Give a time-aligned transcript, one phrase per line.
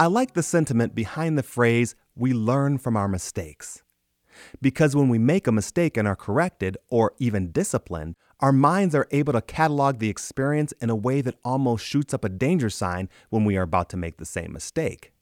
[0.00, 3.82] I like the sentiment behind the phrase, we learn from our mistakes.
[4.62, 9.08] Because when we make a mistake and are corrected or even disciplined, our minds are
[9.10, 13.08] able to catalog the experience in a way that almost shoots up a danger sign
[13.30, 15.12] when we are about to make the same mistake.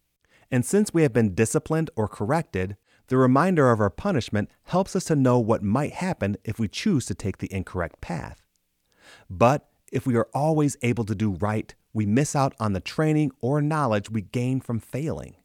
[0.50, 2.76] And since we have been disciplined or corrected,
[3.08, 7.06] the reminder of our punishment helps us to know what might happen if we choose
[7.06, 8.42] to take the incorrect path.
[9.30, 13.30] But if we are always able to do right, we miss out on the training
[13.40, 15.36] or knowledge we gain from failing.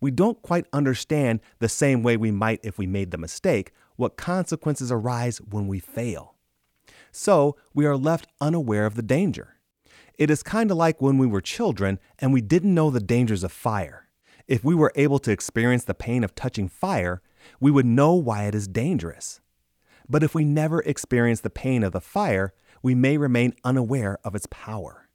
[0.00, 4.16] We don't quite understand the same way we might if we made the mistake what
[4.16, 6.34] consequences arise when we fail.
[7.10, 9.56] So we are left unaware of the danger.
[10.18, 13.44] It is kind of like when we were children and we didn't know the dangers
[13.44, 14.08] of fire.
[14.46, 17.22] If we were able to experience the pain of touching fire,
[17.60, 19.40] we would know why it is dangerous.
[20.08, 24.34] But if we never experience the pain of the fire, we may remain unaware of
[24.34, 25.08] its power.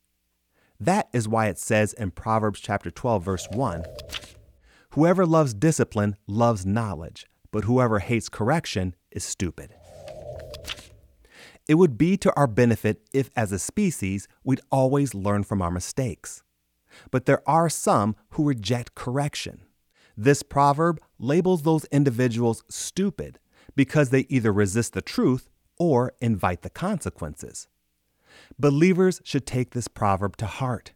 [0.80, 3.86] That is why it says in Proverbs chapter 12 verse 1,
[4.92, 9.74] Whoever loves discipline loves knowledge, but whoever hates correction is stupid.
[11.68, 15.72] It would be to our benefit if, as a species, we'd always learn from our
[15.72, 16.44] mistakes.
[17.10, 19.62] But there are some who reject correction.
[20.18, 23.40] This proverb labels those individuals stupid
[23.76, 25.50] because they either resist the truth
[25.84, 27.68] or invite the consequences.
[28.58, 30.94] Believers should take this proverb to heart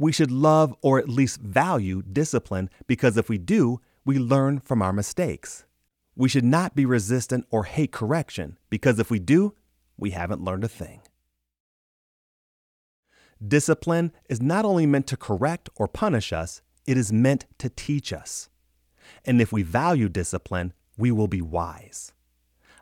[0.00, 4.80] we should love or at least value discipline because if we do, we learn from
[4.80, 5.66] our mistakes.
[6.16, 9.54] We should not be resistant or hate correction because if we do,
[9.98, 11.02] we haven't learned a thing.
[13.46, 18.10] Discipline is not only meant to correct or punish us, it is meant to teach
[18.10, 18.48] us.
[19.26, 22.14] And if we value discipline, we will be wise.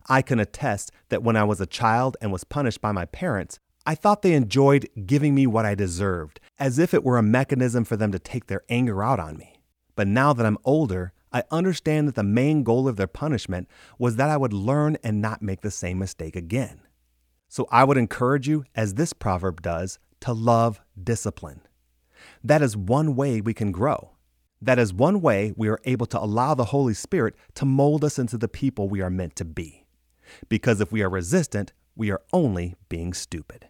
[0.08, 3.58] I can attest that when I was a child and was punished by my parents,
[3.84, 7.84] I thought they enjoyed giving me what I deserved, as if it were a mechanism
[7.84, 9.60] for them to take their anger out on me.
[9.96, 13.68] But now that I'm older, I understand that the main goal of their punishment
[13.98, 16.80] was that I would learn and not make the same mistake again.
[17.48, 21.62] So I would encourage you, as this proverb does, to love discipline.
[22.42, 24.12] That is one way we can grow.
[24.60, 28.18] That is one way we are able to allow the Holy Spirit to mold us
[28.18, 29.84] into the people we are meant to be.
[30.48, 33.68] Because if we are resistant, we are only being stupid.